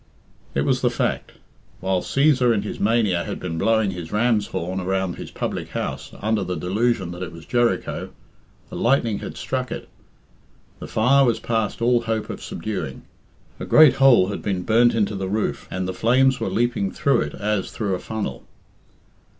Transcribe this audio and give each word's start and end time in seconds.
It 0.55 0.65
was 0.65 0.81
the 0.81 0.89
fact. 0.89 1.33
While 1.79 2.01
Cæsar 2.01 2.55
in 2.55 2.63
his 2.63 2.79
mania 2.79 3.23
had 3.23 3.39
been 3.39 3.59
blowing 3.59 3.91
his 3.91 4.11
ram's 4.11 4.47
horn 4.47 4.79
around 4.79 5.13
his 5.17 5.29
public 5.29 5.69
house 5.69 6.09
under 6.19 6.43
the 6.43 6.55
delusion 6.55 7.11
that 7.11 7.21
it 7.21 7.31
was 7.31 7.45
Jericho, 7.45 8.09
the 8.71 8.75
lightning 8.77 9.19
had 9.19 9.37
struck 9.37 9.71
it. 9.71 9.87
The 10.79 10.87
fire 10.87 11.23
was 11.23 11.39
past 11.39 11.83
all 11.83 12.01
hope 12.01 12.31
of 12.31 12.41
subduing. 12.41 13.03
A 13.59 13.65
great 13.67 13.97
hole 13.97 14.29
had 14.29 14.41
been 14.41 14.63
burnt 14.63 14.95
into 14.95 15.13
the 15.13 15.29
roof, 15.29 15.67
and 15.69 15.87
the 15.87 15.93
flames 15.93 16.39
were 16.39 16.49
leaping 16.49 16.91
through 16.91 17.21
it 17.21 17.35
as 17.35 17.69
through 17.69 17.93
a 17.93 17.99
funnel. 17.99 18.43